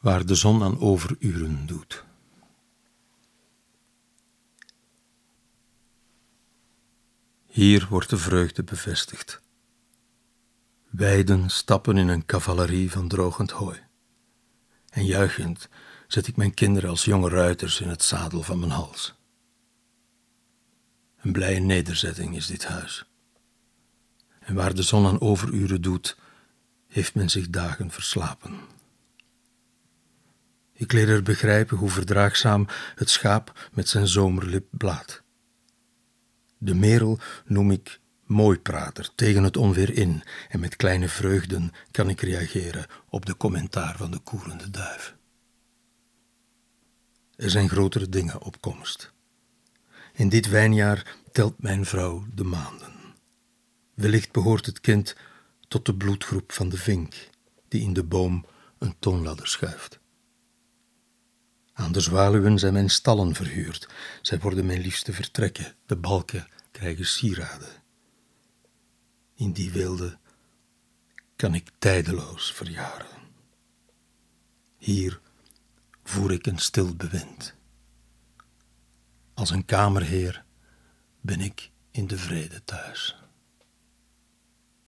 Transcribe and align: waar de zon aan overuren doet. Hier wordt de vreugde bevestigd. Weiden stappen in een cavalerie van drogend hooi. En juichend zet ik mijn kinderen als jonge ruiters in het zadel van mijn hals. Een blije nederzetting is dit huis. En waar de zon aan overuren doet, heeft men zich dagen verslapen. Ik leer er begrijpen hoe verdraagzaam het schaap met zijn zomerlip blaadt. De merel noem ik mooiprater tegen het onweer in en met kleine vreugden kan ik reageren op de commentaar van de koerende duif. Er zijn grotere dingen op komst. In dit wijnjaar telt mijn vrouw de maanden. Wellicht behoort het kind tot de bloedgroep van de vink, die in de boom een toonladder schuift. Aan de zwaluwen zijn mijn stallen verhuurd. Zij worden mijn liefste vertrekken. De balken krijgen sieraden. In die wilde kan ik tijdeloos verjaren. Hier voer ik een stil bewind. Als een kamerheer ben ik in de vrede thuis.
waar 0.00 0.26
de 0.26 0.34
zon 0.34 0.62
aan 0.62 0.80
overuren 0.80 1.66
doet. 1.66 2.04
Hier 7.46 7.86
wordt 7.90 8.10
de 8.10 8.16
vreugde 8.16 8.64
bevestigd. 8.64 9.40
Weiden 10.90 11.50
stappen 11.50 11.96
in 11.96 12.08
een 12.08 12.26
cavalerie 12.26 12.90
van 12.90 13.08
drogend 13.08 13.50
hooi. 13.50 13.80
En 14.90 15.04
juichend 15.04 15.68
zet 16.06 16.26
ik 16.26 16.36
mijn 16.36 16.54
kinderen 16.54 16.90
als 16.90 17.04
jonge 17.04 17.28
ruiters 17.28 17.80
in 17.80 17.88
het 17.88 18.02
zadel 18.02 18.42
van 18.42 18.58
mijn 18.58 18.70
hals. 18.70 19.14
Een 21.20 21.32
blije 21.32 21.60
nederzetting 21.60 22.36
is 22.36 22.46
dit 22.46 22.64
huis. 22.64 23.04
En 24.38 24.54
waar 24.54 24.74
de 24.74 24.82
zon 24.82 25.06
aan 25.06 25.20
overuren 25.20 25.82
doet, 25.82 26.16
heeft 26.88 27.14
men 27.14 27.30
zich 27.30 27.50
dagen 27.50 27.90
verslapen. 27.90 28.60
Ik 30.78 30.92
leer 30.92 31.08
er 31.08 31.22
begrijpen 31.22 31.76
hoe 31.76 31.90
verdraagzaam 31.90 32.66
het 32.94 33.10
schaap 33.10 33.68
met 33.72 33.88
zijn 33.88 34.06
zomerlip 34.06 34.66
blaadt. 34.70 35.22
De 36.58 36.74
merel 36.74 37.18
noem 37.44 37.70
ik 37.70 38.00
mooiprater 38.24 39.10
tegen 39.14 39.42
het 39.42 39.56
onweer 39.56 39.96
in 39.96 40.22
en 40.48 40.60
met 40.60 40.76
kleine 40.76 41.08
vreugden 41.08 41.72
kan 41.90 42.08
ik 42.08 42.20
reageren 42.20 42.86
op 43.08 43.26
de 43.26 43.36
commentaar 43.36 43.96
van 43.96 44.10
de 44.10 44.18
koerende 44.18 44.70
duif. 44.70 45.16
Er 47.36 47.50
zijn 47.50 47.68
grotere 47.68 48.08
dingen 48.08 48.42
op 48.42 48.60
komst. 48.60 49.12
In 50.12 50.28
dit 50.28 50.48
wijnjaar 50.48 51.16
telt 51.32 51.62
mijn 51.62 51.86
vrouw 51.86 52.24
de 52.34 52.44
maanden. 52.44 52.92
Wellicht 53.94 54.32
behoort 54.32 54.66
het 54.66 54.80
kind 54.80 55.16
tot 55.68 55.86
de 55.86 55.94
bloedgroep 55.94 56.52
van 56.52 56.68
de 56.68 56.76
vink, 56.76 57.28
die 57.68 57.82
in 57.82 57.92
de 57.92 58.04
boom 58.04 58.46
een 58.78 58.94
toonladder 58.98 59.46
schuift. 59.46 59.98
Aan 61.88 61.94
de 61.94 62.00
zwaluwen 62.00 62.58
zijn 62.58 62.72
mijn 62.72 62.90
stallen 62.90 63.34
verhuurd. 63.34 63.88
Zij 64.22 64.38
worden 64.38 64.66
mijn 64.66 64.80
liefste 64.80 65.12
vertrekken. 65.12 65.74
De 65.86 65.96
balken 65.96 66.48
krijgen 66.70 67.06
sieraden. 67.06 67.68
In 69.34 69.52
die 69.52 69.70
wilde 69.70 70.18
kan 71.36 71.54
ik 71.54 71.70
tijdeloos 71.78 72.52
verjaren. 72.52 73.20
Hier 74.78 75.20
voer 76.02 76.32
ik 76.32 76.46
een 76.46 76.58
stil 76.58 76.96
bewind. 76.96 77.54
Als 79.34 79.50
een 79.50 79.64
kamerheer 79.64 80.44
ben 81.20 81.40
ik 81.40 81.70
in 81.90 82.06
de 82.06 82.18
vrede 82.18 82.64
thuis. 82.64 83.16